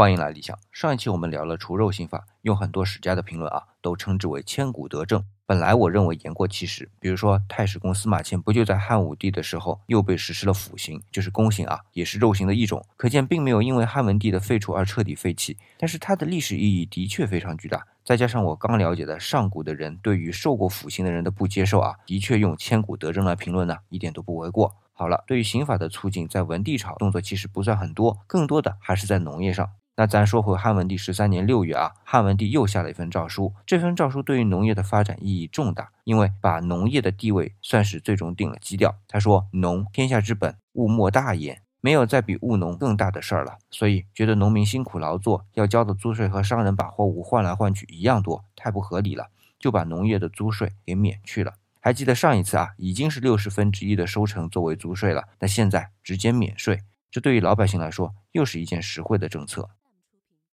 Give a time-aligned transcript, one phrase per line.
[0.00, 0.56] 欢迎来理想。
[0.70, 5.24] 上一期我们聊了除肉刑法，用很多史家的评论啊，都称之为千古德政。
[5.44, 12.86] 本来我认为言过其实，比如说太史公司马迁不就在汉武帝的时候又被实施了腐刑，就是宫刑啊，也是肉刑的一种。
[12.96, 17.84] 可见并没有因为汉文帝的废除而彻底废弃，但是它的历史意义的确非常巨大。
[18.04, 24.76] 再加上我刚了解的上古的人对于受过腐刑的人的不接受啊，的确用千古德政来评论呢，一点都不为过。
[24.92, 29.70] 好了，对于刑法的促进，在文帝朝动作其实不算很多，更多的还是在农业上。
[29.98, 33.52] 那咱说回汉文帝十三年六月啊，汉文帝又下了一份诏书。
[33.66, 38.94] 这份诏书对于农业的发展意义重大，因为把农业的地位算是最终定了基调。
[39.08, 49.26] 他说：“农天下之本，物莫大焉，没有再比务农更大的事儿了。”所以觉得农民辛苦劳作要交的租税和商人把货物换来换去一样多，太不合理了，
[49.58, 51.54] 就把农业的租税给免去了。
[51.80, 59.68] 还记得上一次啊，已经是六十分之一的收成作为租税了，那现在直接免税，这对于老百姓来说又是一件实惠的政策。